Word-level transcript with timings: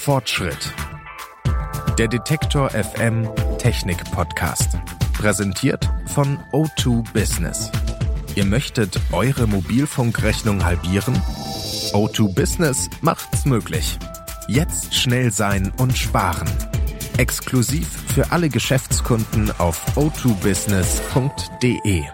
Fortschritt. 0.00 0.74
Der 1.98 2.08
Detektor 2.08 2.70
FM 2.70 3.28
Technik 3.58 4.02
Podcast. 4.10 4.78
Präsentiert 5.12 5.86
von 6.06 6.38
O2 6.52 7.04
Business. 7.12 7.70
Ihr 8.34 8.46
möchtet 8.46 8.98
eure 9.12 9.46
Mobilfunkrechnung 9.46 10.64
halbieren? 10.64 11.14
O2 11.92 12.34
Business 12.34 12.88
macht's 13.02 13.44
möglich. 13.44 13.98
Jetzt 14.48 14.94
schnell 14.94 15.32
sein 15.32 15.70
und 15.76 15.98
sparen. 15.98 16.48
Exklusiv 17.18 17.86
für 18.14 18.32
alle 18.32 18.48
Geschäftskunden 18.48 19.52
auf 19.58 19.84
o2business.de. 19.98 22.04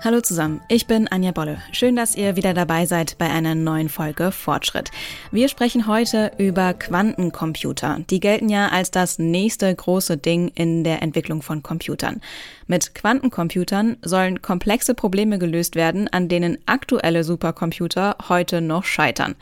Hallo 0.00 0.20
zusammen, 0.20 0.60
ich 0.68 0.86
bin 0.86 1.08
Anja 1.08 1.32
Bolle. 1.32 1.60
Schön, 1.72 1.96
dass 1.96 2.14
ihr 2.14 2.36
wieder 2.36 2.54
dabei 2.54 2.86
seid 2.86 3.18
bei 3.18 3.28
einer 3.28 3.56
neuen 3.56 3.88
Folge 3.88 4.30
Fortschritt. 4.30 4.92
Wir 5.32 5.48
sprechen 5.48 5.88
heute 5.88 6.30
über 6.38 6.72
Quantencomputer. 6.72 7.98
Die 8.08 8.20
gelten 8.20 8.48
ja 8.48 8.68
als 8.68 8.92
das 8.92 9.18
nächste 9.18 9.74
große 9.74 10.16
Ding 10.16 10.52
in 10.54 10.84
der 10.84 11.02
Entwicklung 11.02 11.42
von 11.42 11.64
Computern. 11.64 12.20
Mit 12.68 12.94
Quantencomputern 12.94 13.96
sollen 14.00 14.40
komplexe 14.40 14.94
Probleme 14.94 15.40
gelöst 15.40 15.74
werden, 15.74 16.06
an 16.06 16.28
denen 16.28 16.58
aktuelle 16.66 17.24
Supercomputer 17.24 18.18
heute 18.28 18.60
noch 18.60 18.84
scheitern. 18.84 19.34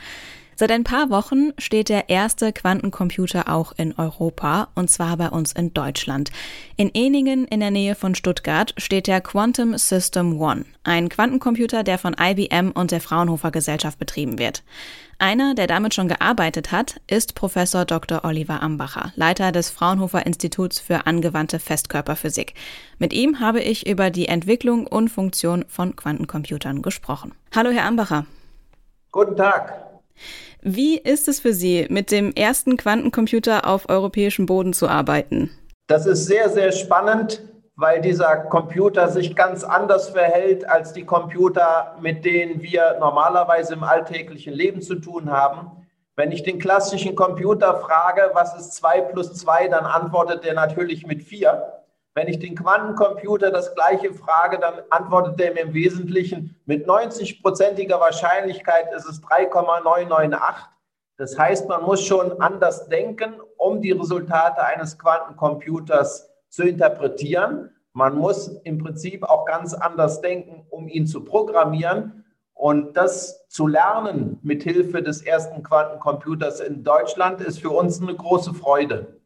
Seit 0.58 0.70
ein 0.70 0.84
paar 0.84 1.10
Wochen 1.10 1.52
steht 1.58 1.90
der 1.90 2.08
erste 2.08 2.50
Quantencomputer 2.50 3.52
auch 3.52 3.74
in 3.76 3.92
Europa, 3.98 4.68
und 4.74 4.88
zwar 4.88 5.18
bei 5.18 5.28
uns 5.28 5.52
in 5.52 5.74
Deutschland. 5.74 6.30
In 6.78 6.90
Eningen 6.94 7.44
in 7.44 7.60
der 7.60 7.70
Nähe 7.70 7.94
von 7.94 8.14
Stuttgart 8.14 8.72
steht 8.78 9.06
der 9.06 9.20
Quantum 9.20 9.76
System 9.76 10.40
One, 10.40 10.64
ein 10.82 11.10
Quantencomputer, 11.10 11.82
der 11.82 11.98
von 11.98 12.16
IBM 12.18 12.70
und 12.70 12.90
der 12.90 13.02
Fraunhofer 13.02 13.50
Gesellschaft 13.50 13.98
betrieben 13.98 14.38
wird. 14.38 14.62
Einer, 15.18 15.54
der 15.54 15.66
damit 15.66 15.92
schon 15.92 16.08
gearbeitet 16.08 16.72
hat, 16.72 17.02
ist 17.06 17.34
Professor 17.34 17.84
Dr. 17.84 18.24
Oliver 18.24 18.62
Ambacher, 18.62 19.12
Leiter 19.14 19.52
des 19.52 19.68
Fraunhofer 19.68 20.24
Instituts 20.24 20.80
für 20.80 21.06
angewandte 21.06 21.58
Festkörperphysik. 21.58 22.54
Mit 22.98 23.12
ihm 23.12 23.40
habe 23.40 23.60
ich 23.60 23.86
über 23.86 24.08
die 24.08 24.28
Entwicklung 24.28 24.86
und 24.86 25.10
Funktion 25.10 25.66
von 25.68 25.96
Quantencomputern 25.96 26.80
gesprochen. 26.80 27.34
Hallo, 27.54 27.68
Herr 27.68 27.84
Ambacher. 27.84 28.24
Guten 29.12 29.36
Tag. 29.36 29.95
Wie 30.62 30.98
ist 30.98 31.28
es 31.28 31.40
für 31.40 31.52
Sie, 31.52 31.86
mit 31.90 32.10
dem 32.10 32.32
ersten 32.32 32.76
Quantencomputer 32.76 33.66
auf 33.66 33.88
europäischem 33.88 34.46
Boden 34.46 34.72
zu 34.72 34.88
arbeiten? 34.88 35.50
Das 35.86 36.06
ist 36.06 36.26
sehr, 36.26 36.48
sehr 36.48 36.72
spannend, 36.72 37.42
weil 37.76 38.00
dieser 38.00 38.36
Computer 38.36 39.08
sich 39.08 39.36
ganz 39.36 39.62
anders 39.62 40.10
verhält 40.10 40.68
als 40.68 40.92
die 40.92 41.04
Computer, 41.04 41.96
mit 42.00 42.24
denen 42.24 42.62
wir 42.62 42.96
normalerweise 42.98 43.74
im 43.74 43.84
alltäglichen 43.84 44.54
Leben 44.54 44.82
zu 44.82 44.96
tun 44.96 45.30
haben. 45.30 45.70
Wenn 46.16 46.32
ich 46.32 46.42
den 46.42 46.58
klassischen 46.58 47.14
Computer 47.14 47.76
frage, 47.76 48.30
was 48.32 48.56
ist 48.58 48.72
2 48.76 49.02
plus 49.02 49.34
2, 49.34 49.68
dann 49.68 49.84
antwortet 49.84 50.46
er 50.46 50.54
natürlich 50.54 51.06
mit 51.06 51.22
4. 51.22 51.62
Wenn 52.16 52.28
ich 52.28 52.38
den 52.38 52.54
Quantencomputer 52.54 53.50
das 53.50 53.74
gleiche 53.74 54.14
frage, 54.14 54.58
dann 54.58 54.80
antwortet 54.88 55.38
er 55.38 55.52
mir 55.52 55.64
im 55.64 55.74
Wesentlichen 55.74 56.58
mit 56.64 56.88
90-prozentiger 56.88 58.00
Wahrscheinlichkeit 58.00 58.90
ist 58.96 59.04
es 59.04 59.20
3,998. 59.20 60.64
Das 61.18 61.38
heißt, 61.38 61.68
man 61.68 61.82
muss 61.82 62.00
schon 62.02 62.40
anders 62.40 62.88
denken, 62.88 63.34
um 63.58 63.82
die 63.82 63.92
Resultate 63.92 64.64
eines 64.64 64.98
Quantencomputers 64.98 66.30
zu 66.48 66.62
interpretieren. 66.62 67.70
Man 67.92 68.16
muss 68.16 68.48
im 68.64 68.78
Prinzip 68.78 69.22
auch 69.22 69.44
ganz 69.44 69.74
anders 69.74 70.22
denken, 70.22 70.66
um 70.70 70.88
ihn 70.88 71.06
zu 71.06 71.22
programmieren. 71.22 72.24
Und 72.54 72.96
das 72.96 73.46
zu 73.48 73.66
lernen 73.66 74.38
mit 74.42 74.62
Hilfe 74.62 75.02
des 75.02 75.20
ersten 75.20 75.62
Quantencomputers 75.62 76.60
in 76.60 76.82
Deutschland 76.82 77.42
ist 77.42 77.60
für 77.60 77.70
uns 77.72 78.00
eine 78.00 78.14
große 78.14 78.54
Freude. 78.54 79.20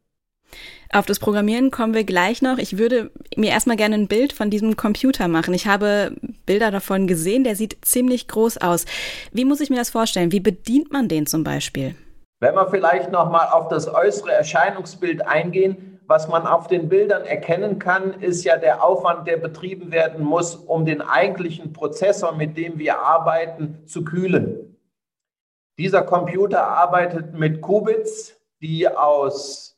Auf 0.92 1.06
das 1.06 1.20
Programmieren 1.20 1.70
kommen 1.70 1.94
wir 1.94 2.02
gleich 2.02 2.42
noch. 2.42 2.58
Ich 2.58 2.76
würde 2.76 3.12
mir 3.36 3.50
erstmal 3.50 3.76
gerne 3.76 3.94
ein 3.94 4.08
Bild 4.08 4.32
von 4.32 4.50
diesem 4.50 4.76
Computer 4.76 5.28
machen. 5.28 5.54
Ich 5.54 5.68
habe 5.68 6.16
Bilder 6.46 6.72
davon 6.72 7.06
gesehen, 7.06 7.44
der 7.44 7.54
sieht 7.54 7.84
ziemlich 7.84 8.26
groß 8.26 8.58
aus. 8.58 8.86
Wie 9.32 9.44
muss 9.44 9.60
ich 9.60 9.70
mir 9.70 9.76
das 9.76 9.90
vorstellen? 9.90 10.32
Wie 10.32 10.40
bedient 10.40 10.90
man 10.90 11.06
den 11.06 11.26
zum 11.26 11.44
Beispiel? 11.44 11.94
Wenn 12.40 12.56
wir 12.56 12.68
vielleicht 12.70 13.12
nochmal 13.12 13.50
auf 13.50 13.68
das 13.68 13.86
äußere 13.86 14.32
Erscheinungsbild 14.32 15.24
eingehen, 15.24 16.00
was 16.08 16.26
man 16.26 16.44
auf 16.44 16.66
den 16.66 16.88
Bildern 16.88 17.24
erkennen 17.24 17.78
kann, 17.78 18.20
ist 18.20 18.42
ja 18.42 18.56
der 18.56 18.82
Aufwand, 18.82 19.28
der 19.28 19.36
betrieben 19.36 19.92
werden 19.92 20.24
muss, 20.24 20.56
um 20.56 20.84
den 20.84 21.02
eigentlichen 21.02 21.72
Prozessor, 21.72 22.34
mit 22.34 22.56
dem 22.56 22.78
wir 22.80 22.98
arbeiten, 22.98 23.86
zu 23.86 24.02
kühlen. 24.02 24.76
Dieser 25.78 26.02
Computer 26.02 26.66
arbeitet 26.66 27.34
mit 27.34 27.60
Qubits, 27.60 28.40
die 28.60 28.88
aus 28.88 29.69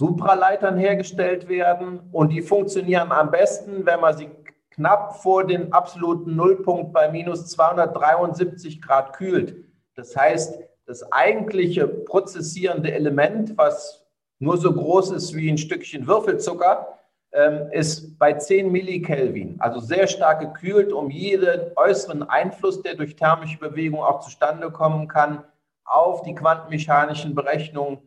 Supraleitern 0.00 0.78
hergestellt 0.78 1.46
werden 1.46 2.00
und 2.10 2.30
die 2.30 2.40
funktionieren 2.40 3.12
am 3.12 3.30
besten, 3.30 3.84
wenn 3.84 4.00
man 4.00 4.16
sie 4.16 4.30
knapp 4.70 5.16
vor 5.20 5.46
den 5.46 5.74
absoluten 5.74 6.36
Nullpunkt 6.36 6.94
bei 6.94 7.10
minus 7.10 7.48
273 7.48 8.80
Grad 8.80 9.12
kühlt. 9.12 9.56
Das 9.96 10.16
heißt, 10.16 10.58
das 10.86 11.12
eigentliche 11.12 11.86
prozessierende 11.86 12.90
Element, 12.90 13.58
was 13.58 14.06
nur 14.38 14.56
so 14.56 14.72
groß 14.72 15.10
ist 15.10 15.36
wie 15.36 15.50
ein 15.50 15.58
Stückchen 15.58 16.06
Würfelzucker, 16.06 16.98
ähm, 17.32 17.68
ist 17.70 18.18
bei 18.18 18.32
10 18.32 18.72
Millikelvin, 18.72 19.56
also 19.60 19.80
sehr 19.80 20.06
stark 20.06 20.40
gekühlt, 20.40 20.94
um 20.94 21.10
jeden 21.10 21.72
äußeren 21.76 22.22
Einfluss, 22.22 22.80
der 22.80 22.94
durch 22.94 23.16
thermische 23.16 23.58
Bewegung 23.58 24.00
auch 24.00 24.20
zustande 24.20 24.70
kommen 24.70 25.08
kann, 25.08 25.44
auf 25.84 26.22
die 26.22 26.34
quantenmechanischen 26.34 27.34
Berechnungen 27.34 27.98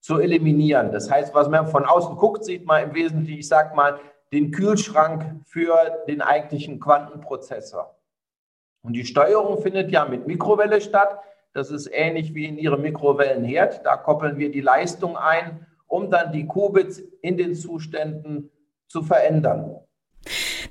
zu 0.00 0.18
eliminieren. 0.18 0.92
Das 0.92 1.10
heißt, 1.10 1.34
was 1.34 1.48
man 1.48 1.66
von 1.66 1.84
außen 1.84 2.16
guckt, 2.16 2.44
sieht 2.44 2.64
man 2.66 2.84
im 2.84 2.94
Wesentlichen, 2.94 3.40
ich 3.40 3.48
sage 3.48 3.74
mal, 3.74 3.98
den 4.32 4.50
Kühlschrank 4.50 5.40
für 5.44 6.04
den 6.06 6.20
eigentlichen 6.20 6.80
Quantenprozessor. 6.80 7.96
Und 8.82 8.92
die 8.92 9.04
Steuerung 9.04 9.60
findet 9.60 9.90
ja 9.90 10.04
mit 10.04 10.26
Mikrowelle 10.26 10.80
statt. 10.80 11.18
Das 11.52 11.70
ist 11.70 11.88
ähnlich 11.92 12.34
wie 12.34 12.46
in 12.46 12.58
Ihrem 12.58 12.82
Mikrowellenherd. 12.82 13.84
Da 13.84 13.96
koppeln 13.96 14.38
wir 14.38 14.50
die 14.50 14.60
Leistung 14.60 15.16
ein, 15.16 15.66
um 15.86 16.10
dann 16.10 16.32
die 16.32 16.46
Qubits 16.46 16.98
in 17.22 17.36
den 17.36 17.54
Zuständen 17.54 18.50
zu 18.86 19.02
verändern. 19.02 19.80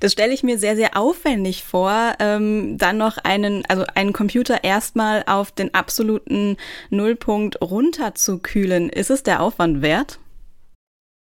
Das 0.00 0.12
stelle 0.12 0.32
ich 0.32 0.42
mir 0.42 0.58
sehr, 0.58 0.76
sehr 0.76 0.96
aufwendig 0.96 1.64
vor, 1.64 1.92
ähm, 2.20 2.78
dann 2.78 2.98
noch 2.98 3.18
einen, 3.18 3.64
also 3.68 3.84
einen 3.94 4.12
Computer 4.12 4.62
erstmal 4.62 5.24
auf 5.26 5.50
den 5.50 5.74
absoluten 5.74 6.56
Nullpunkt 6.90 7.60
runterzukühlen. 7.60 8.90
Ist 8.90 9.10
es 9.10 9.22
der 9.22 9.42
Aufwand 9.42 9.82
wert? 9.82 10.18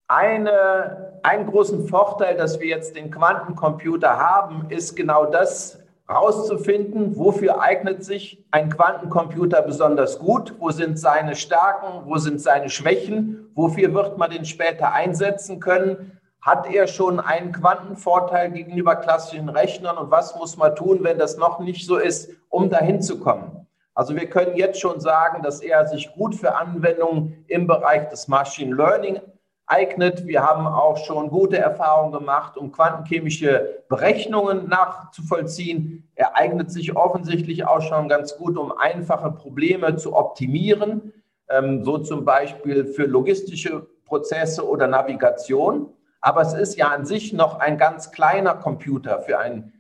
Eine, 0.10 1.20
einen 1.24 1.48
großen 1.48 1.88
Vorteil, 1.88 2.38
dass 2.38 2.60
wir 2.60 2.68
jetzt 2.68 2.96
den 2.96 3.12
Quantencomputer 3.12 4.18
haben, 4.18 4.68
ist 4.70 4.96
genau 4.96 5.26
das 5.26 5.80
herauszufinden, 6.08 7.18
wofür 7.18 7.60
eignet 7.60 8.06
sich 8.06 8.46
ein 8.52 8.70
Quantencomputer 8.70 9.62
besonders 9.62 10.20
gut, 10.20 10.54
wo 10.60 10.72
sind 10.72 10.98
seine 10.98 11.36
Stärken, 11.36 12.06
wo 12.06 12.18
sind 12.18 12.40
seine 12.40 12.70
Schwächen, 12.70 13.50
wofür 13.56 13.94
wird 13.94 14.18
man 14.18 14.32
den 14.32 14.46
später 14.46 14.94
einsetzen 14.94 15.60
können 15.60 16.17
hat 16.48 16.74
er 16.74 16.88
schon 16.88 17.20
einen 17.20 17.52
Quantenvorteil 17.52 18.52
gegenüber 18.52 18.96
klassischen 18.96 19.50
Rechnern 19.50 19.98
und 19.98 20.12
was 20.12 20.34
muss 20.38 20.56
man 20.56 20.74
tun, 20.78 21.00
wenn 21.02 21.20
das 21.20 21.36
noch 21.36 21.60
nicht 21.60 21.86
so 21.86 21.98
ist, 21.98 22.32
um 22.48 22.70
dahin 22.70 23.02
zu 23.02 23.20
kommen? 23.20 23.68
Also 23.94 24.16
wir 24.16 24.30
können 24.30 24.56
jetzt 24.56 24.80
schon 24.80 25.02
sagen, 25.02 25.44
dass 25.44 25.60
er 25.60 25.86
sich 25.88 26.10
gut 26.14 26.36
für 26.36 26.56
Anwendungen 26.56 27.44
im 27.50 27.68
Bereich 27.68 28.08
des 28.08 28.30
Machine 28.30 28.74
Learning 28.74 29.20
eignet. 29.66 30.26
Wir 30.26 30.42
haben 30.42 30.66
auch 30.68 30.96
schon 30.96 31.30
gute 31.30 31.58
Erfahrungen 31.58 32.14
gemacht, 32.14 32.56
um 32.56 32.72
quantenchemische 32.72 33.84
Berechnungen 33.90 34.70
nachzuvollziehen. 34.70 36.10
Er 36.16 36.38
eignet 36.38 36.72
sich 36.72 36.96
offensichtlich 36.96 37.68
auch 37.68 37.82
schon 37.82 38.08
ganz 38.08 38.38
gut, 38.38 38.58
um 38.58 38.72
einfache 38.72 39.34
Probleme 39.34 39.98
zu 39.98 40.16
optimieren, 40.16 41.12
ähm, 41.50 41.84
so 41.84 41.98
zum 41.98 42.24
Beispiel 42.24 42.86
für 42.86 43.04
logistische 43.04 43.86
Prozesse 44.06 44.66
oder 44.66 44.88
Navigation. 44.88 45.90
Aber 46.28 46.42
es 46.42 46.54
ist 46.54 46.76
ja 46.76 46.90
an 46.90 47.06
sich 47.06 47.32
noch 47.32 47.62
ein 47.62 47.78
ganz 47.78 48.12
kleiner 48.12 48.54
Computer 48.56 49.22
für 49.22 49.40
einen 49.40 49.72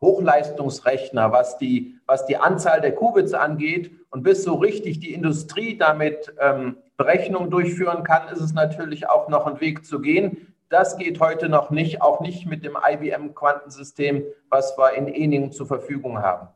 Hochleistungsrechner, 0.00 1.32
was 1.32 1.58
die, 1.58 1.98
was 2.06 2.26
die 2.26 2.36
Anzahl 2.36 2.80
der 2.80 2.94
Qubits 2.94 3.34
angeht. 3.34 3.90
Und 4.10 4.22
bis 4.22 4.44
so 4.44 4.54
richtig 4.54 5.00
die 5.00 5.12
Industrie 5.12 5.76
damit 5.76 6.32
ähm, 6.38 6.76
Berechnungen 6.96 7.50
durchführen 7.50 8.04
kann, 8.04 8.28
ist 8.28 8.40
es 8.40 8.54
natürlich 8.54 9.08
auch 9.08 9.28
noch 9.28 9.48
ein 9.48 9.60
Weg 9.60 9.84
zu 9.84 10.00
gehen. 10.00 10.54
Das 10.68 10.96
geht 10.96 11.18
heute 11.18 11.48
noch 11.48 11.70
nicht, 11.70 12.02
auch 12.02 12.20
nicht 12.20 12.46
mit 12.46 12.64
dem 12.64 12.78
IBM-Quantensystem, 12.80 14.22
was 14.50 14.78
wir 14.78 14.92
in 14.92 15.08
Eningen 15.08 15.50
zur 15.50 15.66
Verfügung 15.66 16.22
haben. 16.22 16.46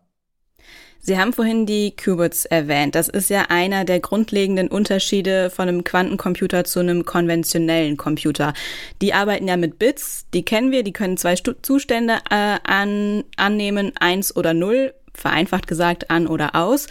Sie 1.05 1.19
haben 1.19 1.33
vorhin 1.33 1.67
die 1.67 1.97
Qubits 1.97 2.45
erwähnt. 2.45 2.95
Das 2.95 3.09
ist 3.09 3.29
ja 3.29 3.47
einer 3.49 3.85
der 3.85 3.99
grundlegenden 3.99 4.69
Unterschiede 4.69 5.51
von 5.51 5.69
einem 5.69 5.83
Quantencomputer 5.83 6.63
zu 6.63 6.79
einem 6.79 7.05
konventionellen 7.05 7.97
Computer. 7.97 8.55
Die 9.01 9.13
arbeiten 9.13 9.49
ja 9.49 9.57
mit 9.57 9.81
Bits, 9.81 10.27
die 10.33 10.45
kennen 10.45 10.71
wir, 10.71 10.85
die 10.85 10.93
können 10.93 11.17
zwei 11.17 11.35
Zustände 11.35 12.19
äh, 12.31 12.59
an, 12.63 13.25
annehmen, 13.37 13.91
eins 13.99 14.37
oder 14.37 14.55
null. 14.55 14.95
Vereinfacht 15.14 15.67
gesagt 15.67 16.11
an 16.11 16.26
oder 16.26 16.55
aus. 16.55 16.87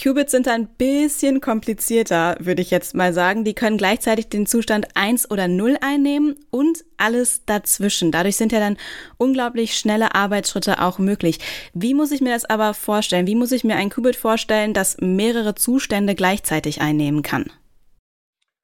Qubits 0.00 0.32
sind 0.32 0.48
ein 0.48 0.66
bisschen 0.66 1.40
komplizierter, 1.40 2.36
würde 2.40 2.62
ich 2.62 2.70
jetzt 2.70 2.94
mal 2.94 3.12
sagen. 3.12 3.44
Die 3.44 3.54
können 3.54 3.78
gleichzeitig 3.78 4.28
den 4.28 4.46
Zustand 4.46 4.88
1 4.94 5.30
oder 5.30 5.48
0 5.48 5.76
einnehmen 5.80 6.36
und 6.50 6.84
alles 6.96 7.44
dazwischen. 7.46 8.10
Dadurch 8.10 8.36
sind 8.36 8.52
ja 8.52 8.60
dann 8.60 8.76
unglaublich 9.16 9.78
schnelle 9.78 10.14
Arbeitsschritte 10.14 10.82
auch 10.82 10.98
möglich. 10.98 11.38
Wie 11.74 11.94
muss 11.94 12.12
ich 12.12 12.20
mir 12.20 12.32
das 12.32 12.44
aber 12.44 12.74
vorstellen? 12.74 13.26
Wie 13.26 13.34
muss 13.34 13.52
ich 13.52 13.64
mir 13.64 13.76
ein 13.76 13.90
Qubit 13.90 14.16
vorstellen, 14.16 14.74
das 14.74 14.96
mehrere 15.00 15.54
Zustände 15.54 16.14
gleichzeitig 16.14 16.80
einnehmen 16.80 17.22
kann? 17.22 17.50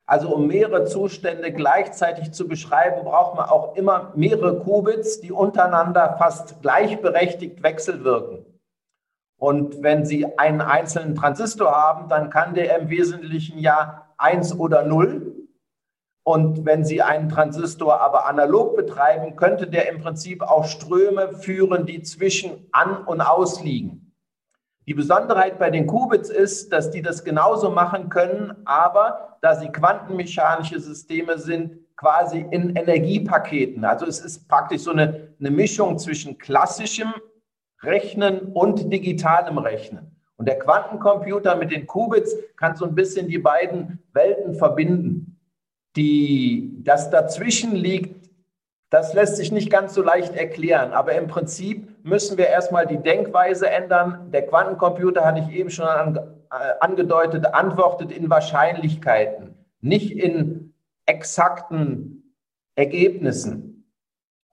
Also 0.07 0.35
um 0.35 0.49
mehrere 0.49 0.85
Zustände 0.85 1.51
gleichzeitig 1.51 2.33
zu 2.33 2.47
beschreiben, 2.47 3.05
braucht 3.05 3.37
man 3.37 3.49
auch 3.49 3.75
immer 3.75 4.13
mehrere 4.15 4.59
Qubits, 4.59 5.21
die 5.21 5.33
untereinander 5.33 6.17
fast 6.19 6.61
gleichberechtigt 6.61 7.63
wechselwirken. 7.63 8.45
Und 9.45 9.83
wenn 9.83 10.07
Sie 10.07 10.39
einen 10.39 10.63
einzelnen 10.63 11.15
Transistor 11.15 11.71
haben, 11.71 12.09
dann 12.09 12.31
kann 12.31 12.55
der 12.55 12.79
im 12.79 12.89
Wesentlichen 12.89 13.59
ja 13.59 14.07
1 14.17 14.59
oder 14.59 14.87
0. 14.87 15.35
Und 16.23 16.65
wenn 16.65 16.83
Sie 16.83 17.03
einen 17.03 17.29
Transistor 17.29 18.01
aber 18.01 18.25
analog 18.25 18.75
betreiben, 18.75 19.37
könnte 19.37 19.67
der 19.67 19.91
im 19.91 20.01
Prinzip 20.01 20.41
auch 20.41 20.65
Ströme 20.65 21.35
führen, 21.35 21.85
die 21.85 22.01
zwischen 22.01 22.69
an 22.73 23.05
und 23.05 23.21
aus 23.21 23.63
liegen. 23.63 24.15
Die 24.87 24.95
Besonderheit 24.95 25.59
bei 25.59 25.69
den 25.69 25.87
Qubits 25.87 26.31
ist, 26.31 26.73
dass 26.73 26.91
die 26.91 27.03
das 27.03 27.23
genauso 27.23 27.69
machen 27.69 28.09
können, 28.09 28.55
aber 28.65 29.37
da 29.43 29.57
sie 29.57 29.69
quantenmechanische 29.69 30.81
Systeme 30.81 31.37
sind, 31.39 31.81
quasi 31.97 32.47
in 32.51 32.77
Energiepaketen. 32.77 33.85
Also 33.85 34.07
es 34.07 34.21
ist 34.21 34.49
praktisch 34.49 34.81
so 34.81 34.93
eine, 34.93 35.35
eine 35.39 35.51
Mischung 35.51 35.99
zwischen 35.99 36.39
klassischem 36.39 37.13
Rechnen 37.85 38.53
und 38.53 38.93
digitalem 38.93 39.59
Rechnen. 39.59 40.11
Und 40.37 40.49
der 40.49 40.59
Quantencomputer 40.59 41.57
mit 41.57 41.71
den 41.71 41.87
Qubits 41.87 42.35
kann 42.57 42.77
so 42.77 42.85
ein 42.85 42.95
bisschen 42.95 43.29
die 43.29 43.39
beiden 43.39 44.03
Welten 44.13 44.55
verbinden. 44.55 45.39
Die, 45.97 46.73
das 46.83 47.11
dazwischen 47.11 47.75
liegt, 47.75 48.29
das 48.91 49.15
lässt 49.15 49.37
sich 49.37 49.53
nicht 49.53 49.71
ganz 49.71 49.95
so 49.95 50.03
leicht 50.03 50.35
erklären. 50.35 50.93
Aber 50.93 51.15
im 51.15 51.27
Prinzip 51.27 51.89
müssen 52.05 52.37
wir 52.37 52.49
erstmal 52.49 52.87
die 52.87 52.99
Denkweise 52.99 53.69
ändern. 53.69 54.31
Der 54.33 54.47
Quantencomputer, 54.47 55.25
hatte 55.25 55.41
ich 55.41 55.57
eben 55.57 55.71
schon 55.71 55.87
äh, 55.87 56.21
angedeutet, 56.81 57.47
antwortet 57.55 58.13
in 58.13 58.31
Wahrscheinlichkeiten, 58.31 59.55
nicht 59.81 60.13
in 60.13 60.75
exakten 61.07 62.35
Ergebnissen. 62.77 63.74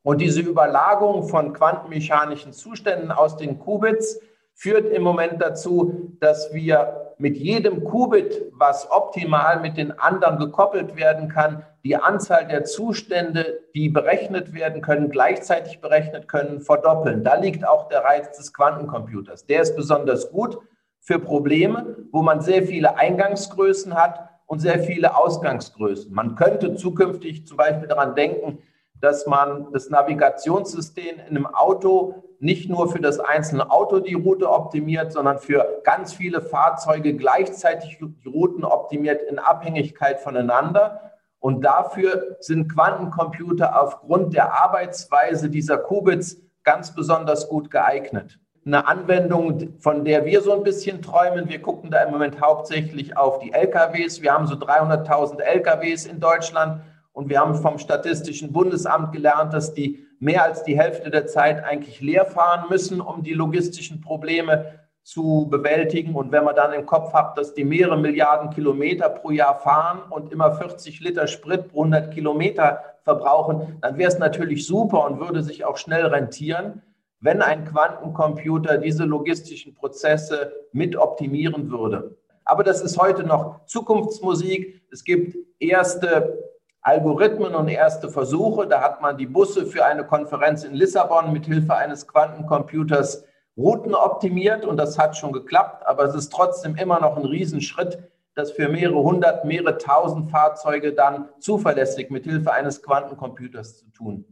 Und 0.04 0.22
diese 0.22 0.42
Überlagerung 0.42 1.28
von 1.28 1.54
quantenmechanischen 1.54 2.54
Zuständen 2.54 3.12
aus 3.12 3.38
den 3.38 3.60
Qubits 3.60 4.20
führt 4.54 4.92
im 4.92 5.04
Moment 5.04 5.42
dazu, 5.42 6.16
dass 6.20 6.54
wir 6.54 7.14
mit 7.18 7.38
jedem 7.38 7.84
Qubit, 7.84 8.52
was 8.54 8.90
optimal 8.92 9.60
mit 9.60 9.78
den 9.78 9.92
anderen 10.00 10.40
gekoppelt 10.40 10.96
werden 10.96 11.30
kann, 11.30 11.64
die 11.84 11.96
Anzahl 11.96 12.48
der 12.48 12.64
Zustände, 12.64 13.60
die 13.76 13.90
berechnet 13.90 14.54
werden 14.54 14.82
können, 14.82 15.10
gleichzeitig 15.10 15.82
berechnet 15.82 16.28
können, 16.28 16.62
verdoppeln. 16.62 17.24
Da 17.24 17.36
liegt 17.36 17.68
auch 17.68 17.88
der 17.90 18.04
Reiz 18.04 18.38
des 18.38 18.54
Quantencomputers. 18.54 19.46
Der 19.46 19.62
ist 19.62 19.76
besonders 19.76 20.32
gut 20.32 20.58
für 21.00 21.20
Probleme, 21.20 21.98
wo 22.12 22.22
man 22.22 22.42
sehr 22.42 22.64
viele 22.64 22.98
Eingangsgrößen 22.98 23.96
hat 23.96 24.30
und 24.48 24.60
sehr 24.60 24.80
viele 24.80 25.16
Ausgangsgrößen. 25.16 26.14
Man 26.14 26.36
könnte 26.36 26.76
zukünftig 26.76 27.48
zum 27.48 27.58
Beispiel 27.58 27.88
daran 27.88 28.16
denken, 28.16 28.60
dass 29.02 29.26
man 29.26 29.72
das 29.74 29.90
Navigationssystem 29.90 31.20
in 31.28 31.36
einem 31.36 31.48
Auto 31.48 32.24
nicht 32.40 32.70
nur 32.70 32.92
für 32.92 33.00
das 33.00 33.20
einzelne 33.20 33.70
Auto 33.70 34.00
die 34.00 34.14
Route 34.14 34.50
optimiert, 34.50 35.12
sondern 35.12 35.40
für 35.40 35.82
ganz 35.84 36.14
viele 36.14 36.42
Fahrzeuge 36.42 37.16
gleichzeitig 37.16 38.00
die 38.00 38.30
Routen 38.30 38.64
optimiert 38.64 39.22
in 39.24 39.40
Abhängigkeit 39.40 40.20
voneinander. 40.20 41.12
Und 41.40 41.66
dafür 41.66 42.38
sind 42.40 42.72
Quantencomputer 42.74 43.80
aufgrund 43.80 44.34
der 44.34 44.54
Arbeitsweise 44.54 45.50
dieser 45.50 45.78
Qubits 45.78 46.40
ganz 46.64 46.94
besonders 46.94 47.50
gut 47.50 47.72
geeignet. 47.72 48.40
Eine 48.64 48.88
Anwendung, 48.88 49.74
von 49.80 50.06
der 50.06 50.26
wir 50.26 50.42
so 50.42 50.54
ein 50.54 50.62
bisschen 50.62 51.02
träumen, 51.02 51.50
wir 51.50 51.62
gucken 51.64 51.90
da 51.90 52.04
im 52.04 52.12
Moment 52.12 52.40
hauptsächlich 52.40 53.18
auf 53.18 53.40
die 53.40 53.52
LKWs. 53.52 54.22
Wir 54.22 54.34
haben 54.34 54.46
so 54.46 54.54
300.000 54.54 55.42
LKWs 55.42 56.06
in 56.06 56.20
Deutschland 56.20 56.82
und 57.14 57.30
wir 57.30 57.40
haben 57.40 57.56
vom 57.56 57.78
Statistischen 57.78 58.52
Bundesamt 58.54 59.12
gelernt, 59.12 59.54
dass 59.54 59.74
die 59.74 60.06
mehr 60.20 60.44
als 60.44 60.64
die 60.64 60.78
Hälfte 60.78 61.10
der 61.10 61.28
Zeit 61.28 61.64
eigentlich 61.64 62.00
leer 62.00 62.26
fahren 62.26 62.66
müssen, 62.70 63.02
um 63.02 63.24
die 63.24 63.34
logistischen 63.34 64.02
Probleme 64.02 64.80
zu 65.04 65.48
bewältigen. 65.50 66.16
Und 66.16 66.32
wenn 66.32 66.44
man 66.44 66.56
dann 66.56 66.74
im 66.74 66.86
Kopf 66.86 67.12
hat, 67.14 67.38
dass 67.38 67.54
die 67.54 67.64
mehrere 67.64 67.98
Milliarden 67.98 68.52
Kilometer 68.52 69.10
pro 69.10 69.32
Jahr 69.32 69.60
fahren 69.60 70.04
und 70.10 70.32
immer 70.32 70.54
40 70.54 71.00
Liter 71.02 71.28
Sprit 71.28 71.70
pro 71.70 71.80
100 71.84 72.14
Kilometer 72.14 72.82
verbrauchen, 73.04 73.78
dann 73.82 73.98
wäre 73.98 74.10
es 74.10 74.20
natürlich 74.20 74.66
super 74.66 75.06
und 75.06 75.20
würde 75.20 75.42
sich 75.42 75.66
auch 75.66 75.78
schnell 75.78 76.06
rentieren, 76.06 76.82
wenn 77.20 77.42
ein 77.42 77.66
Quantencomputer 77.66 78.78
diese 78.78 79.06
logistischen 79.06 79.74
Prozesse 79.74 80.54
mit 80.72 80.96
optimieren 80.96 81.72
würde. 81.72 82.18
Aber 82.46 82.64
das 82.64 82.82
ist 82.82 82.98
heute 82.98 83.24
noch 83.24 83.66
Zukunftsmusik. 83.66 84.82
Es 84.92 85.04
gibt 85.04 85.36
erste 85.60 86.51
Algorithmen 86.82 87.54
und 87.54 87.68
erste 87.68 88.10
Versuche. 88.10 88.68
Da 88.68 88.82
hat 88.82 89.02
man 89.02 89.18
die 89.18 89.28
Busse 89.28 89.66
für 89.66 89.86
eine 89.86 90.06
Konferenz 90.06 90.64
in 90.64 90.74
Lissabon 90.74 91.32
mit 91.32 91.46
Hilfe 91.46 91.76
eines 91.76 92.08
Quantencomputers 92.08 93.24
Routen 93.58 93.94
optimiert 93.94 94.66
und 94.66 94.78
das 94.78 94.98
hat 94.98 95.18
schon 95.18 95.34
geklappt, 95.34 95.86
aber 95.86 96.06
es 96.06 96.16
ist 96.16 96.32
trotzdem 96.32 96.76
immer 96.76 97.00
noch 97.02 97.18
ein 97.18 97.26
Riesenschritt, 97.26 98.00
das 98.34 98.52
für 98.52 98.70
mehrere 98.70 99.04
hundert, 99.04 99.44
mehrere 99.44 99.78
tausend 99.78 100.32
Fahrzeuge 100.32 100.94
dann 100.94 101.28
zuverlässig 101.40 102.10
mit 102.10 102.24
Hilfe 102.24 102.54
eines 102.54 102.82
Quantencomputers 102.82 103.78
zu 103.78 103.92
tun. 103.92 104.26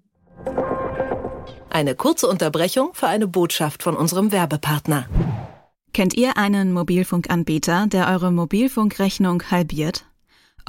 Eine 1.69 1.95
kurze 1.95 2.27
Unterbrechung 2.27 2.91
für 2.93 3.07
eine 3.07 3.27
Botschaft 3.27 3.83
von 3.83 3.95
unserem 3.95 4.31
Werbepartner. 4.31 5.05
Kennt 5.93 6.15
ihr 6.15 6.37
einen 6.37 6.71
Mobilfunkanbieter, 6.71 7.87
der 7.87 8.07
eure 8.07 8.31
Mobilfunkrechnung 8.31 9.43
halbiert? 9.51 10.05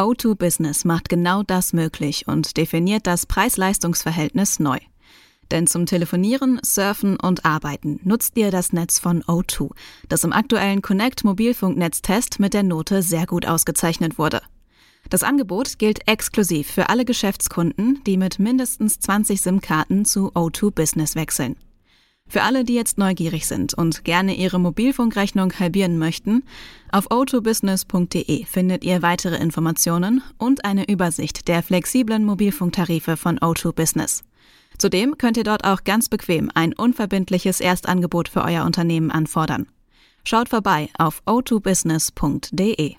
O2 0.00 0.34
Business 0.34 0.86
macht 0.86 1.10
genau 1.10 1.42
das 1.42 1.74
möglich 1.74 2.26
und 2.26 2.56
definiert 2.56 3.06
das 3.06 3.26
Preis-Leistungs-Verhältnis 3.26 4.58
neu. 4.58 4.78
Denn 5.50 5.66
zum 5.66 5.84
Telefonieren, 5.84 6.58
Surfen 6.64 7.20
und 7.20 7.44
Arbeiten 7.44 8.00
nutzt 8.02 8.38
ihr 8.38 8.50
das 8.50 8.72
Netz 8.72 8.98
von 8.98 9.22
O2, 9.24 9.72
das 10.08 10.24
im 10.24 10.32
aktuellen 10.32 10.80
Connect 10.80 11.22
Mobilfunknetztest 11.24 12.40
mit 12.40 12.54
der 12.54 12.62
Note 12.62 13.02
sehr 13.02 13.26
gut 13.26 13.44
ausgezeichnet 13.44 14.16
wurde. 14.18 14.40
Das 15.10 15.22
Angebot 15.22 15.78
gilt 15.78 16.08
exklusiv 16.08 16.70
für 16.70 16.88
alle 16.88 17.04
Geschäftskunden, 17.04 18.00
die 18.06 18.16
mit 18.16 18.38
mindestens 18.38 19.00
20 19.00 19.42
SIM-Karten 19.42 20.06
zu 20.06 20.32
O2 20.32 20.70
Business 20.70 21.14
wechseln. 21.14 21.56
Für 22.30 22.44
alle, 22.44 22.64
die 22.64 22.74
jetzt 22.74 22.96
neugierig 22.96 23.48
sind 23.48 23.74
und 23.74 24.04
gerne 24.04 24.36
ihre 24.36 24.60
Mobilfunkrechnung 24.60 25.52
halbieren 25.58 25.98
möchten, 25.98 26.44
auf 26.92 27.10
autobusiness.de 27.10 28.44
findet 28.44 28.84
ihr 28.84 29.02
weitere 29.02 29.36
Informationen 29.36 30.22
und 30.38 30.64
eine 30.64 30.88
Übersicht 30.88 31.48
der 31.48 31.64
flexiblen 31.64 32.24
Mobilfunktarife 32.24 33.16
von 33.16 33.40
O2 33.40 33.72
Business. 33.72 34.22
Zudem 34.78 35.18
könnt 35.18 35.38
ihr 35.38 35.44
dort 35.44 35.64
auch 35.64 35.82
ganz 35.82 36.08
bequem 36.08 36.52
ein 36.54 36.72
unverbindliches 36.72 37.60
Erstangebot 37.60 38.28
für 38.28 38.44
euer 38.44 38.64
Unternehmen 38.64 39.10
anfordern. 39.10 39.66
Schaut 40.22 40.50
vorbei 40.50 40.88
auf 40.96 41.22
o2business.de. 41.26 42.94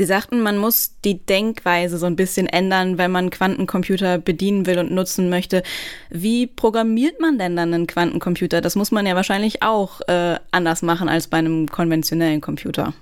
Sie 0.00 0.06
sagten, 0.06 0.40
man 0.40 0.56
muss 0.56 0.98
die 1.04 1.26
Denkweise 1.26 1.98
so 1.98 2.06
ein 2.06 2.16
bisschen 2.16 2.46
ändern, 2.46 2.96
wenn 2.96 3.10
man 3.10 3.28
Quantencomputer 3.28 4.16
bedienen 4.16 4.64
will 4.64 4.78
und 4.78 4.90
nutzen 4.90 5.28
möchte. 5.28 5.62
Wie 6.08 6.46
programmiert 6.46 7.20
man 7.20 7.36
denn 7.36 7.54
dann 7.54 7.74
einen 7.74 7.86
Quantencomputer? 7.86 8.62
Das 8.62 8.76
muss 8.76 8.92
man 8.92 9.04
ja 9.04 9.14
wahrscheinlich 9.14 9.62
auch 9.62 10.00
äh, 10.08 10.36
anders 10.52 10.80
machen 10.80 11.10
als 11.10 11.28
bei 11.28 11.36
einem 11.36 11.68
konventionellen 11.68 12.40
Computer. 12.40 12.94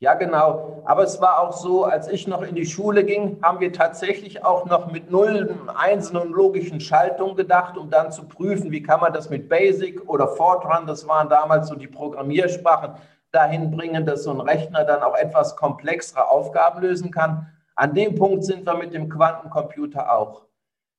Ja, 0.00 0.14
genau. 0.14 0.82
Aber 0.86 1.02
es 1.02 1.20
war 1.20 1.40
auch 1.40 1.52
so, 1.52 1.84
als 1.84 2.08
ich 2.08 2.26
noch 2.26 2.40
in 2.40 2.54
die 2.54 2.64
Schule 2.64 3.04
ging, 3.04 3.38
haben 3.42 3.60
wir 3.60 3.72
tatsächlich 3.72 4.42
auch 4.42 4.64
noch 4.64 4.90
mit 4.90 5.10
Nullen, 5.10 5.68
Einsen 5.68 6.16
und 6.16 6.30
logischen 6.30 6.80
Schaltungen 6.80 7.36
gedacht, 7.36 7.76
um 7.76 7.90
dann 7.90 8.10
zu 8.10 8.26
prüfen, 8.26 8.70
wie 8.70 8.82
kann 8.82 9.00
man 9.00 9.12
das 9.12 9.28
mit 9.28 9.50
Basic 9.50 10.08
oder 10.08 10.28
Fortran, 10.28 10.86
das 10.86 11.06
waren 11.06 11.28
damals 11.28 11.68
so 11.68 11.74
die 11.74 11.86
Programmiersprachen, 11.86 12.94
dahin 13.34 13.70
bringen, 13.70 14.06
dass 14.06 14.24
so 14.24 14.30
ein 14.30 14.40
Rechner 14.40 14.84
dann 14.84 15.02
auch 15.02 15.16
etwas 15.16 15.56
komplexere 15.56 16.28
Aufgaben 16.28 16.82
lösen 16.82 17.10
kann. 17.10 17.48
An 17.74 17.94
dem 17.94 18.14
Punkt 18.14 18.44
sind 18.44 18.66
wir 18.66 18.76
mit 18.76 18.94
dem 18.94 19.08
Quantencomputer 19.08 20.12
auch. 20.16 20.46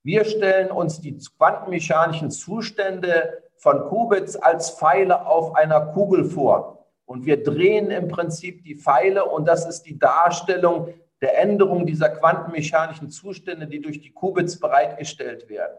Wir 0.04 0.26
stellen 0.26 0.70
uns 0.70 1.02
die 1.02 1.18
quantenmechanischen 1.38 2.30
Zustände 2.30 3.42
von 3.58 3.86
Qubits 3.86 4.36
als 4.36 4.72
Pfeile 4.72 5.26
auf 5.26 5.56
einer 5.56 5.82
Kugel 5.82 6.26
vor. 6.26 6.86
Und 7.06 7.26
wir 7.26 7.44
drehen 7.44 7.92
im 7.92 8.08
Prinzip 8.08 8.64
die 8.64 8.76
Pfeile 8.76 9.26
und 9.26 9.48
das 9.48 9.66
ist 9.66 9.84
die 9.84 9.98
Darstellung 9.98 10.94
der 11.22 11.40
Änderung 11.40 11.86
dieser 11.86 12.10
quantenmechanischen 12.10 13.10
Zustände, 13.10 13.68
die 13.68 13.82
durch 13.82 14.02
die 14.02 14.12
Qubits 14.12 14.60
bereitgestellt 14.60 15.50
werden. 15.50 15.78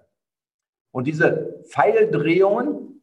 Und 0.92 1.06
diese 1.06 1.62
Pfeildrehungen 1.68 2.95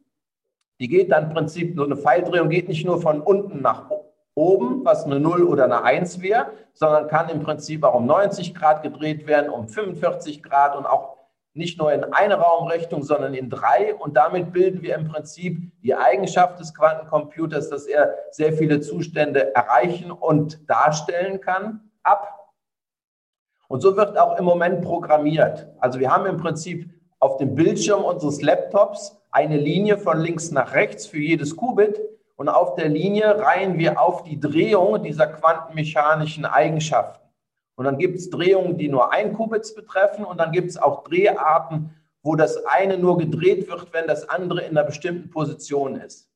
Die 0.80 0.88
geht 0.88 1.12
dann 1.12 1.24
im 1.24 1.30
Prinzip, 1.30 1.76
so 1.76 1.84
eine 1.84 1.96
Pfeildrehung 1.96 2.48
geht 2.48 2.68
nicht 2.68 2.84
nur 2.84 3.00
von 3.00 3.20
unten 3.20 3.62
nach 3.62 3.90
oben, 4.34 4.84
was 4.84 5.04
eine 5.04 5.20
0 5.20 5.44
oder 5.44 5.64
eine 5.64 5.82
1 5.84 6.20
wäre, 6.20 6.50
sondern 6.72 7.06
kann 7.08 7.28
im 7.28 7.40
Prinzip 7.40 7.84
auch 7.84 7.94
um 7.94 8.06
90 8.06 8.54
Grad 8.54 8.82
gedreht 8.82 9.26
werden, 9.26 9.50
um 9.50 9.68
45 9.68 10.42
Grad 10.42 10.76
und 10.76 10.86
auch 10.86 11.14
nicht 11.56 11.78
nur 11.78 11.92
in 11.92 12.02
eine 12.02 12.34
Raumrichtung, 12.34 13.04
sondern 13.04 13.32
in 13.32 13.48
drei. 13.48 13.94
Und 13.94 14.16
damit 14.16 14.52
bilden 14.52 14.82
wir 14.82 14.96
im 14.96 15.06
Prinzip 15.06 15.70
die 15.82 15.94
Eigenschaft 15.94 16.58
des 16.58 16.74
Quantencomputers, 16.74 17.70
dass 17.70 17.86
er 17.86 18.12
sehr 18.32 18.52
viele 18.52 18.80
Zustände 18.80 19.54
erreichen 19.54 20.10
und 20.10 20.68
darstellen 20.68 21.40
kann, 21.40 21.92
ab. 22.02 22.50
Und 23.68 23.80
so 23.80 23.96
wird 23.96 24.18
auch 24.18 24.36
im 24.36 24.44
Moment 24.44 24.82
programmiert. 24.82 25.68
Also 25.78 26.00
wir 26.00 26.10
haben 26.10 26.26
im 26.26 26.36
Prinzip 26.36 26.90
auf 27.20 27.36
dem 27.38 27.54
Bildschirm 27.54 28.02
unseres 28.02 28.42
Laptops 28.42 29.16
eine 29.34 29.56
Linie 29.56 29.98
von 29.98 30.20
links 30.20 30.52
nach 30.52 30.74
rechts 30.74 31.06
für 31.06 31.18
jedes 31.18 31.56
Qubit. 31.56 32.00
Und 32.36 32.48
auf 32.48 32.76
der 32.76 32.88
Linie 32.88 33.38
reihen 33.40 33.78
wir 33.78 34.00
auf 34.00 34.22
die 34.22 34.38
Drehung 34.38 35.02
dieser 35.02 35.26
quantenmechanischen 35.26 36.44
Eigenschaften. 36.44 37.28
Und 37.76 37.84
dann 37.84 37.98
gibt 37.98 38.16
es 38.16 38.30
Drehungen, 38.30 38.78
die 38.78 38.88
nur 38.88 39.12
ein 39.12 39.32
Qubits 39.32 39.74
betreffen 39.74 40.24
und 40.24 40.38
dann 40.38 40.52
gibt 40.52 40.70
es 40.70 40.76
auch 40.76 41.02
Dreharten, 41.02 41.90
wo 42.22 42.36
das 42.36 42.64
eine 42.66 42.96
nur 42.96 43.18
gedreht 43.18 43.68
wird, 43.68 43.92
wenn 43.92 44.06
das 44.06 44.28
andere 44.28 44.60
in 44.60 44.70
einer 44.70 44.84
bestimmten 44.84 45.30
Position 45.30 45.96
ist. 45.96 46.30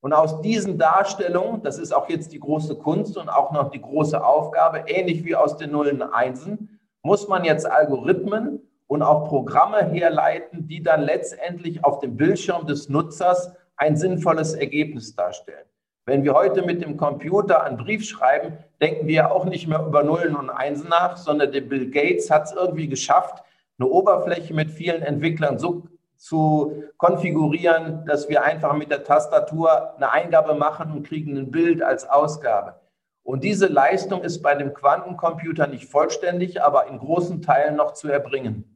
Und 0.00 0.12
aus 0.12 0.42
diesen 0.42 0.78
Darstellungen, 0.78 1.62
das 1.62 1.78
ist 1.78 1.92
auch 1.92 2.08
jetzt 2.10 2.32
die 2.32 2.40
große 2.40 2.76
Kunst 2.76 3.16
und 3.16 3.30
auch 3.30 3.52
noch 3.52 3.70
die 3.70 3.80
große 3.80 4.22
Aufgabe, 4.22 4.84
ähnlich 4.86 5.24
wie 5.24 5.34
aus 5.34 5.56
den 5.56 5.72
Nullen 5.72 6.02
Einsen, 6.02 6.80
muss 7.02 7.28
man 7.28 7.44
jetzt 7.44 7.64
Algorithmen 7.64 8.60
und 8.86 9.02
auch 9.02 9.28
Programme 9.28 9.84
herleiten, 9.84 10.68
die 10.68 10.82
dann 10.82 11.02
letztendlich 11.02 11.84
auf 11.84 12.00
dem 12.00 12.16
Bildschirm 12.16 12.66
des 12.66 12.88
Nutzers 12.88 13.52
ein 13.76 13.96
sinnvolles 13.96 14.54
Ergebnis 14.54 15.14
darstellen. 15.14 15.66
Wenn 16.06 16.22
wir 16.22 16.34
heute 16.34 16.62
mit 16.62 16.82
dem 16.82 16.96
Computer 16.96 17.64
einen 17.64 17.78
Brief 17.78 18.04
schreiben, 18.04 18.58
denken 18.80 19.08
wir 19.08 19.32
auch 19.32 19.44
nicht 19.44 19.66
mehr 19.66 19.84
über 19.84 20.04
Nullen 20.04 20.36
und 20.36 20.50
Einsen 20.50 20.88
nach, 20.88 21.16
sondern 21.16 21.50
der 21.50 21.62
Bill 21.62 21.90
Gates 21.90 22.30
hat 22.30 22.44
es 22.44 22.52
irgendwie 22.52 22.88
geschafft, 22.88 23.42
eine 23.78 23.88
Oberfläche 23.88 24.54
mit 24.54 24.70
vielen 24.70 25.02
Entwicklern 25.02 25.58
so 25.58 25.82
zu 26.16 26.84
konfigurieren, 26.96 28.06
dass 28.06 28.28
wir 28.28 28.44
einfach 28.44 28.74
mit 28.74 28.90
der 28.90 29.04
Tastatur 29.04 29.96
eine 29.96 30.12
Eingabe 30.12 30.54
machen 30.54 30.92
und 30.92 31.06
kriegen 31.06 31.36
ein 31.36 31.50
Bild 31.50 31.82
als 31.82 32.08
Ausgabe. 32.08 32.80
Und 33.22 33.42
diese 33.42 33.66
Leistung 33.66 34.22
ist 34.22 34.40
bei 34.42 34.54
dem 34.54 34.72
Quantencomputer 34.72 35.66
nicht 35.66 35.90
vollständig, 35.90 36.62
aber 36.62 36.86
in 36.86 36.98
großen 36.98 37.42
Teilen 37.42 37.74
noch 37.74 37.92
zu 37.92 38.08
erbringen. 38.08 38.75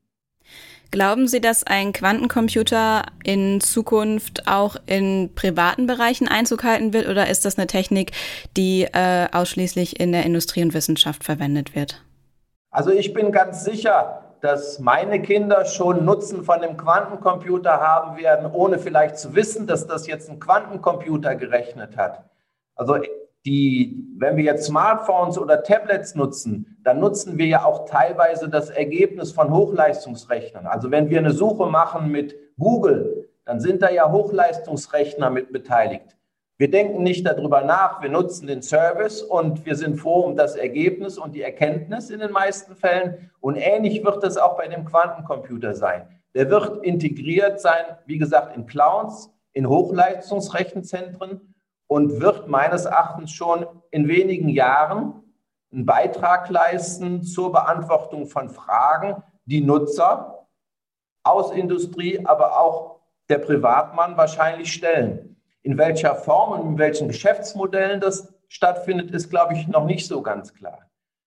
Glauben 0.91 1.29
Sie, 1.29 1.41
dass 1.41 1.63
ein 1.65 1.93
Quantencomputer 1.93 3.03
in 3.23 3.61
Zukunft 3.61 4.49
auch 4.49 4.75
in 4.87 5.31
privaten 5.37 5.87
Bereichen 5.87 6.27
Einzug 6.27 6.65
halten 6.65 6.93
wird 6.93 7.09
oder 7.09 7.29
ist 7.29 7.45
das 7.45 7.57
eine 7.57 7.69
Technik, 7.69 8.11
die 8.57 8.89
äh, 8.93 9.29
ausschließlich 9.31 10.01
in 10.01 10.11
der 10.11 10.25
Industrie 10.25 10.63
und 10.63 10.75
Wissenschaft 10.75 11.23
verwendet 11.23 11.77
wird? 11.77 12.03
Also 12.73 12.91
ich 12.91 13.13
bin 13.13 13.31
ganz 13.31 13.65
sicher, 13.65 14.25
dass 14.41 14.81
meine 14.81 15.23
Kinder 15.23 15.65
schon 15.65 16.05
Nutzen 16.05 16.43
von 16.43 16.61
dem 16.61 16.77
Quantencomputer 16.77 17.81
haben 17.81 18.17
werden, 18.17 18.51
ohne 18.51 18.79
vielleicht 18.79 19.19
zu 19.19 19.35
wissen, 19.37 19.69
dass 19.69 19.87
das 19.87 20.09
jetzt 20.09 20.29
ein 20.29 20.41
Quantencomputer 20.41 21.37
gerechnet 21.37 21.97
hat. 21.97 22.25
Also 22.75 22.97
die, 23.47 24.07
wenn 24.19 24.37
wir 24.37 24.45
jetzt 24.45 24.67
Smartphones 24.67 25.39
oder 25.39 25.63
Tablets 25.63 26.15
nutzen, 26.15 26.77
dann 26.83 27.01
nutzen 27.01 27.39
wir 27.39 27.47
ja 27.47 27.65
auch 27.65 27.87
teilweise 27.87 28.49
das 28.49 28.71
Ergebnis 28.71 29.33
von 29.33 29.53
Hochleistungsrechnern. 29.53 30.67
Also 30.67 30.91
wenn 30.91 31.09
wir 31.09 31.19
eine 31.19 31.33
Suche 31.33 31.67
machen 31.67 32.11
mit 32.11 32.37
Google, 32.59 33.29
dann 33.45 33.61
sind 33.61 33.83
da 33.83 33.91
ja 33.91 34.11
Hochleistungsrechner 34.11 35.31
mit 35.31 35.53
beteiligt. 35.53 36.17
Wir 36.59 36.71
denken 36.71 37.03
nicht 37.03 37.27
darüber 37.27 37.63
nach, 37.63 38.03
wir 38.03 38.11
nutzen 38.11 38.47
den 38.47 38.61
Service 38.61 39.23
und 39.23 39.65
wir 39.65 39.77
sind 39.77 39.97
froh 39.97 40.21
um 40.21 40.37
das 40.37 40.57
Ergebnis 40.57 41.17
und 41.17 41.35
die 41.35 41.41
Erkenntnis 41.41 42.11
in 42.11 42.21
den 42.21 42.33
meisten 42.33 42.77
Fällen. 42.77 43.31
Und 43.41 43.57
ähnlich 43.57 44.05
wird 44.05 44.23
es 44.25 44.37
auch 44.37 44.59
bei 44.59 44.69
dem 44.69 44.85
Quantencomputer 44.85 45.75
sein. 45.75 46.07
Der 46.35 46.51
wird 46.51 46.85
integriert 46.85 47.61
sein, 47.61 47.97
wie 48.05 48.19
gesagt, 48.19 48.55
in 48.55 48.67
Clouds, 48.67 49.31
in 49.55 49.71
Hochleistungsrechenzentren 49.71 51.50
und 51.91 52.21
wird 52.21 52.47
meines 52.47 52.85
Erachtens 52.85 53.33
schon 53.33 53.67
in 53.91 54.07
wenigen 54.07 54.49
Jahren 54.49 55.25
einen 55.73 55.87
Beitrag 55.87 56.49
leisten 56.49 57.25
zur 57.25 57.51
Beantwortung 57.51 58.29
von 58.29 58.49
Fragen, 58.49 59.25
die 59.45 59.61
Nutzer 59.61 60.47
aus 61.25 61.51
Industrie, 61.51 62.25
aber 62.25 62.61
auch 62.61 63.01
der 63.29 63.39
Privatmann 63.39 64.17
wahrscheinlich 64.17 64.73
stellen. 64.73 65.37
In 65.63 65.79
welcher 65.79 66.15
Form 66.15 66.53
und 66.53 66.69
in 66.69 66.79
welchen 66.79 67.09
Geschäftsmodellen 67.09 68.01
das 68.01 68.33
stattfindet, 68.47 69.11
ist, 69.11 69.29
glaube 69.29 69.55
ich, 69.55 69.67
noch 69.67 69.85
nicht 69.85 70.07
so 70.07 70.23
ganz 70.23 70.55
klar. 70.55 70.79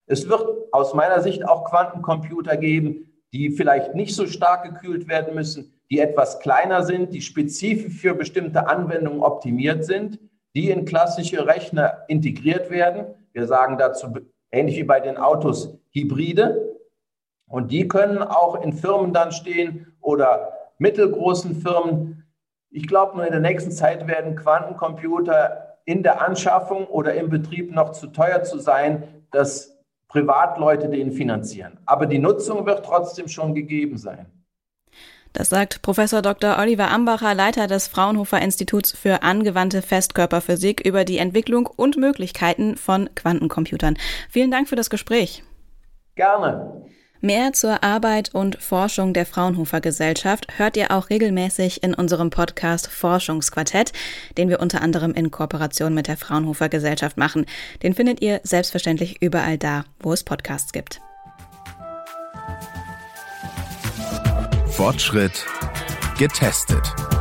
Es 0.06 0.30
wird 0.30 0.48
aus 0.72 0.94
meiner 0.94 1.20
Sicht 1.20 1.46
auch 1.46 1.64
Quantencomputer 1.64 2.56
geben, 2.56 3.12
die 3.34 3.50
vielleicht 3.50 3.94
nicht 3.94 4.14
so 4.14 4.26
stark 4.26 4.64
gekühlt 4.64 5.08
werden 5.08 5.34
müssen, 5.34 5.74
die 5.90 5.98
etwas 5.98 6.40
kleiner 6.40 6.84
sind, 6.84 7.12
die 7.12 7.20
spezifisch 7.20 8.00
für 8.00 8.14
bestimmte 8.14 8.66
Anwendungen 8.66 9.20
optimiert 9.20 9.84
sind, 9.84 10.18
die 10.54 10.70
in 10.70 10.84
klassische 10.84 11.46
Rechner 11.46 12.04
integriert 12.08 12.70
werden. 12.70 13.06
Wir 13.32 13.46
sagen 13.46 13.78
dazu 13.78 14.06
ähnlich 14.50 14.76
wie 14.76 14.84
bei 14.84 15.00
den 15.00 15.16
Autos 15.16 15.76
Hybride. 15.90 16.76
Und 17.48 17.70
die 17.70 17.88
können 17.88 18.18
auch 18.18 18.62
in 18.62 18.72
Firmen 18.72 19.12
dann 19.12 19.32
stehen 19.32 19.94
oder 20.00 20.52
mittelgroßen 20.78 21.56
Firmen. 21.56 22.24
Ich 22.70 22.86
glaube, 22.86 23.16
nur 23.16 23.26
in 23.26 23.32
der 23.32 23.40
nächsten 23.40 23.70
Zeit 23.70 24.06
werden 24.06 24.36
Quantencomputer 24.36 25.78
in 25.84 26.02
der 26.02 26.26
Anschaffung 26.26 26.86
oder 26.86 27.14
im 27.14 27.28
Betrieb 27.28 27.74
noch 27.74 27.92
zu 27.92 28.08
teuer 28.08 28.42
zu 28.42 28.58
sein, 28.58 29.24
dass 29.30 29.78
Privatleute 30.08 30.88
den 30.88 31.12
finanzieren. 31.12 31.78
Aber 31.86 32.06
die 32.06 32.18
Nutzung 32.18 32.66
wird 32.66 32.84
trotzdem 32.84 33.28
schon 33.28 33.54
gegeben 33.54 33.98
sein. 33.98 34.26
Das 35.34 35.48
sagt 35.48 35.82
Professor 35.82 36.22
Dr. 36.22 36.58
Oliver 36.58 36.90
Ambacher, 36.92 37.34
Leiter 37.34 37.66
des 37.66 37.88
Fraunhofer 37.88 38.40
Instituts 38.40 38.96
für 38.96 39.24
angewandte 39.24 39.82
Festkörperphysik 39.82 40.80
über 40.80 41.04
die 41.04 41.18
Entwicklung 41.18 41.66
und 41.66 41.96
Möglichkeiten 41.96 42.76
von 42.76 43.10
Quantencomputern. 43.16 43.98
Vielen 44.30 44.52
Dank 44.52 44.68
für 44.68 44.76
das 44.76 44.90
Gespräch. 44.90 45.42
Gerne. 46.14 46.84
Mehr 47.20 47.52
zur 47.52 47.82
Arbeit 47.82 48.32
und 48.32 48.62
Forschung 48.62 49.12
der 49.12 49.26
Fraunhofer 49.26 49.80
Gesellschaft 49.80 50.58
hört 50.58 50.76
ihr 50.76 50.92
auch 50.92 51.10
regelmäßig 51.10 51.82
in 51.82 51.94
unserem 51.94 52.30
Podcast 52.30 52.86
Forschungsquartett, 52.86 53.92
den 54.38 54.50
wir 54.50 54.60
unter 54.60 54.82
anderem 54.82 55.14
in 55.14 55.32
Kooperation 55.32 55.94
mit 55.94 56.06
der 56.06 56.16
Fraunhofer 56.16 56.68
Gesellschaft 56.68 57.16
machen. 57.16 57.46
Den 57.82 57.94
findet 57.94 58.22
ihr 58.22 58.40
selbstverständlich 58.44 59.20
überall 59.20 59.58
da, 59.58 59.84
wo 59.98 60.12
es 60.12 60.22
Podcasts 60.22 60.72
gibt. 60.72 61.00
Fortschritt 64.76 65.46
getestet. 66.18 67.13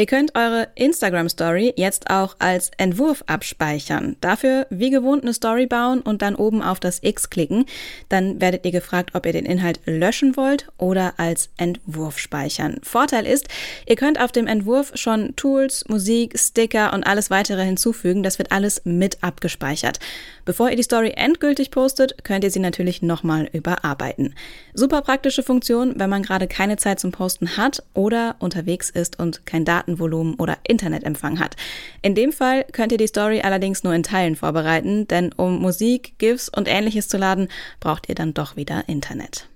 Ihr 0.00 0.06
könnt 0.06 0.34
eure 0.34 0.68
Instagram 0.76 1.28
Story 1.28 1.74
jetzt 1.76 2.08
auch 2.08 2.36
als 2.38 2.70
Entwurf 2.78 3.22
abspeichern. 3.26 4.16
Dafür 4.22 4.66
wie 4.70 4.88
gewohnt 4.88 5.24
eine 5.24 5.34
Story 5.34 5.66
bauen 5.66 6.00
und 6.00 6.22
dann 6.22 6.36
oben 6.36 6.62
auf 6.62 6.80
das 6.80 7.00
X 7.02 7.28
klicken. 7.28 7.66
Dann 8.08 8.40
werdet 8.40 8.64
ihr 8.64 8.72
gefragt, 8.72 9.10
ob 9.12 9.26
ihr 9.26 9.34
den 9.34 9.44
Inhalt 9.44 9.78
löschen 9.84 10.38
wollt 10.38 10.68
oder 10.78 11.12
als 11.18 11.50
Entwurf 11.58 12.16
speichern. 12.16 12.78
Vorteil 12.82 13.26
ist, 13.26 13.48
ihr 13.84 13.96
könnt 13.96 14.18
auf 14.18 14.32
dem 14.32 14.46
Entwurf 14.46 14.92
schon 14.94 15.36
Tools, 15.36 15.84
Musik, 15.88 16.38
Sticker 16.38 16.94
und 16.94 17.06
alles 17.06 17.28
weitere 17.28 17.62
hinzufügen. 17.62 18.22
Das 18.22 18.38
wird 18.38 18.52
alles 18.52 18.80
mit 18.86 19.22
abgespeichert. 19.22 19.98
Bevor 20.46 20.70
ihr 20.70 20.76
die 20.76 20.82
Story 20.82 21.12
endgültig 21.14 21.70
postet, 21.70 22.24
könnt 22.24 22.42
ihr 22.42 22.50
sie 22.50 22.58
natürlich 22.58 23.02
nochmal 23.02 23.50
überarbeiten. 23.52 24.34
Super 24.72 25.02
praktische 25.02 25.42
Funktion, 25.42 25.92
wenn 25.96 26.08
man 26.08 26.22
gerade 26.22 26.48
keine 26.48 26.78
Zeit 26.78 27.00
zum 27.00 27.12
Posten 27.12 27.58
hat 27.58 27.82
oder 27.92 28.36
unterwegs 28.38 28.88
ist 28.88 29.18
und 29.18 29.44
kein 29.44 29.66
Daten 29.66 29.89
Datenvolumen 29.90 30.34
oder 30.34 30.58
Internetempfang 30.66 31.38
hat. 31.38 31.56
In 32.02 32.14
dem 32.14 32.32
Fall 32.32 32.64
könnt 32.72 32.92
ihr 32.92 32.98
die 32.98 33.06
Story 33.06 33.40
allerdings 33.42 33.82
nur 33.82 33.94
in 33.94 34.02
Teilen 34.02 34.36
vorbereiten, 34.36 35.08
denn 35.08 35.32
um 35.32 35.60
Musik, 35.60 36.14
GIFs 36.18 36.48
und 36.48 36.68
ähnliches 36.68 37.08
zu 37.08 37.18
laden, 37.18 37.48
braucht 37.80 38.08
ihr 38.08 38.14
dann 38.14 38.34
doch 38.34 38.56
wieder 38.56 38.88
Internet. 38.88 39.48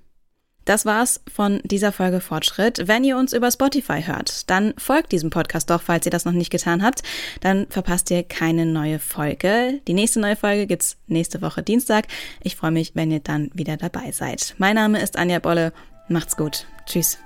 Das 0.64 0.87
war's 0.87 1.21
von 1.31 1.61
dieser 1.62 1.93
Folge 1.93 2.23
Fortschritt. 2.23 2.88
Wenn 2.88 3.05
ihr 3.05 3.19
uns 3.19 3.35
über 3.35 3.50
Spotify 3.50 4.03
hört, 4.03 4.49
dann 4.49 4.73
folgt 4.79 5.12
diesem 5.12 5.29
Podcast 5.29 5.69
doch, 5.69 5.83
falls 5.83 6.07
ihr 6.07 6.11
das 6.11 6.25
noch 6.25 6.33
nicht 6.33 6.50
getan 6.50 6.83
habt. 6.83 7.03
Dann 7.43 7.67
verpasst 7.69 8.11
ihr 8.11 8.23
keine 8.23 8.64
neue 8.64 8.99
Folge. 8.99 9.83
Die 9.87 9.93
nächste 9.93 10.21
neue 10.21 10.37
Folge 10.37 10.67
gibt's 10.67 10.97
nächste 11.07 11.43
Woche 11.43 11.62
Dienstag. 11.62 12.07
Ich 12.43 12.57
freue 12.57 12.71
mich, 12.71 12.93
wenn 12.95 13.11
ihr 13.11 13.21
dann 13.21 13.50
wieder 13.53 13.76
dabei 13.76 14.11
seid. 14.12 14.55
Mein 14.57 14.76
Name 14.76 15.03
ist 15.03 15.19
Anja 15.19 15.38
Bolle. 15.38 15.75
Macht's 16.09 16.35
gut. 16.35 16.67
Tschüss. 16.87 17.19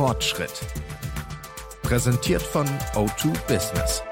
Fortschritt. 0.00 0.62
Präsentiert 1.82 2.40
von 2.40 2.66
O2 2.94 3.34
Business. 3.46 4.02